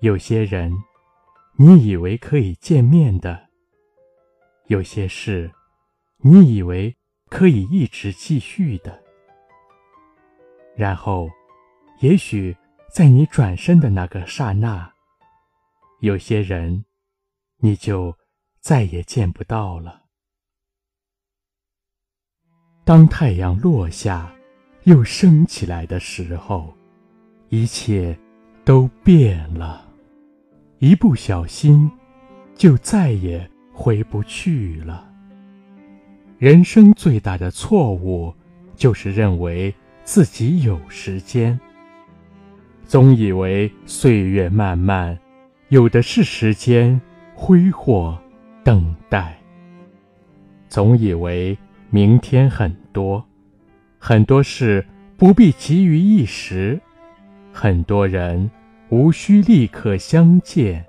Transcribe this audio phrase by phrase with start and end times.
[0.00, 0.72] 有些人，
[1.56, 3.48] 你以为可以见面的；
[4.66, 5.50] 有些事，
[6.18, 6.94] 你以为
[7.30, 9.02] 可以一直继续的。
[10.76, 11.30] 然后，
[12.00, 12.54] 也许
[12.92, 14.92] 在你转身的那个刹那，
[16.00, 16.84] 有些人，
[17.56, 18.14] 你就
[18.60, 20.02] 再也见不到了。
[22.84, 24.30] 当太阳落下，
[24.84, 26.76] 又升起来的时候，
[27.48, 28.16] 一切
[28.62, 29.85] 都变了。
[30.78, 31.90] 一不小心，
[32.54, 35.08] 就再也回不去了。
[36.38, 38.34] 人生最大的错误，
[38.74, 41.58] 就是认为自己有时间，
[42.84, 45.18] 总以为岁月漫漫，
[45.70, 47.00] 有的是时间
[47.34, 48.18] 挥霍
[48.62, 49.38] 等待，
[50.68, 51.56] 总以为
[51.88, 53.24] 明天很多，
[53.98, 56.78] 很多事不必急于一时，
[57.50, 58.50] 很多人。
[58.88, 60.84] 无需立刻相见。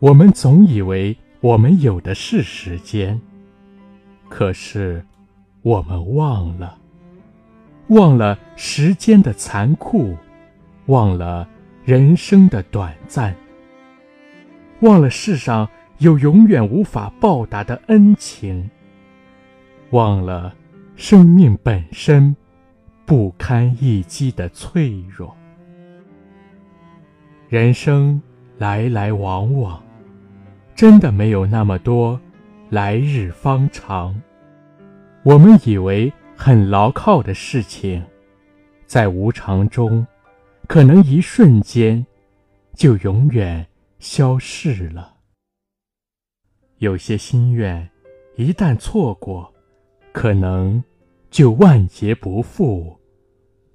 [0.00, 3.20] 我们总以为我们有的是时间，
[4.28, 5.04] 可是
[5.62, 6.76] 我们忘了，
[7.88, 10.16] 忘了时间的残酷，
[10.86, 11.48] 忘了
[11.84, 13.36] 人生的短暂，
[14.80, 15.68] 忘了世上
[15.98, 18.68] 有永远无法报答的恩情，
[19.90, 20.52] 忘了
[20.96, 22.34] 生命本身
[23.06, 25.36] 不堪一击的脆弱。
[27.52, 28.18] 人生
[28.56, 29.84] 来来往往，
[30.74, 32.18] 真的没有那么多
[32.70, 34.18] 来日方长。
[35.22, 38.02] 我们以为很牢靠的事情，
[38.86, 40.06] 在无常中，
[40.66, 42.06] 可能一瞬间
[42.74, 43.66] 就永远
[43.98, 45.16] 消逝了。
[46.78, 47.86] 有些心愿
[48.36, 49.52] 一旦错过，
[50.10, 50.82] 可能
[51.30, 52.98] 就万劫不复，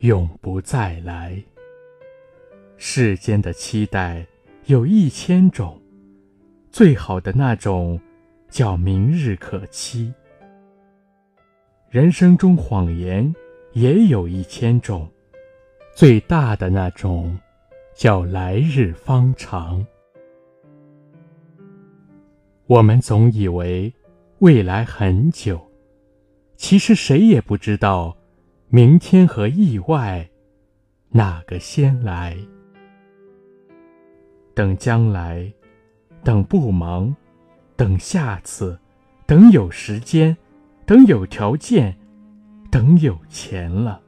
[0.00, 1.42] 永不再来。
[2.84, 4.26] 世间的期待
[4.66, 5.80] 有一千种，
[6.72, 7.98] 最好的那种
[8.50, 10.12] 叫明日可期。
[11.90, 13.32] 人生中谎言
[13.72, 15.08] 也有一千种，
[15.94, 17.38] 最大的那种
[17.94, 19.86] 叫来日方长。
[22.66, 23.94] 我们总以为
[24.40, 25.70] 未来很久，
[26.56, 28.16] 其实谁也不知道
[28.66, 30.28] 明天和意外
[31.10, 32.36] 哪个先来。
[34.54, 35.50] 等将来，
[36.22, 37.14] 等不忙，
[37.74, 38.78] 等下次，
[39.26, 40.36] 等有时间，
[40.84, 41.96] 等有条件，
[42.70, 44.00] 等有钱了。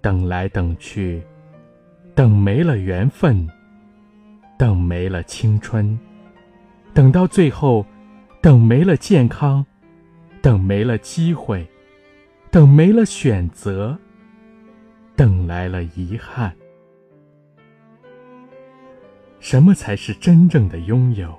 [0.00, 1.22] 等来等去，
[2.14, 3.46] 等没了缘分，
[4.58, 5.98] 等没了青春，
[6.94, 7.84] 等到最后，
[8.40, 9.64] 等没了健康，
[10.40, 11.68] 等没了机会，
[12.50, 13.98] 等没了选择，
[15.14, 16.50] 等来了遗憾。
[19.40, 21.36] 什么才是真正的拥有？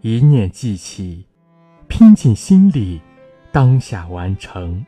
[0.00, 1.24] 一念记起，
[1.88, 3.00] 拼尽心力，
[3.52, 4.84] 当下完成，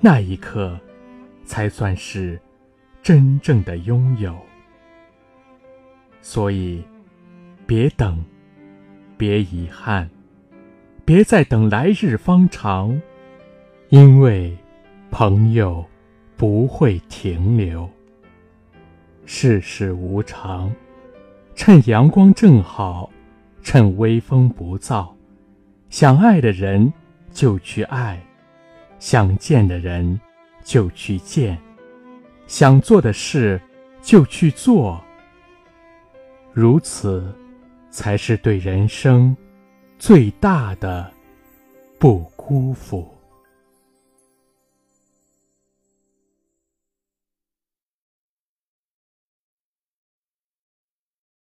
[0.00, 0.80] 那一刻，
[1.44, 2.40] 才算是
[3.02, 4.34] 真正的拥有。
[6.22, 6.82] 所以，
[7.66, 8.24] 别等，
[9.16, 10.08] 别遗憾，
[11.04, 13.00] 别再等来日方长，
[13.90, 14.56] 因为
[15.10, 15.84] 朋友
[16.36, 17.88] 不会停留。
[19.28, 20.72] 世事无常，
[21.56, 23.10] 趁阳光正好，
[23.60, 25.08] 趁微风不燥，
[25.90, 26.90] 想爱的人
[27.32, 28.24] 就去爱，
[29.00, 30.18] 想见的人
[30.62, 31.58] 就去见，
[32.46, 33.60] 想做的事
[34.00, 35.02] 就去做。
[36.52, 37.34] 如此，
[37.90, 39.36] 才是对人生
[39.98, 41.12] 最大的
[41.98, 43.15] 不辜负。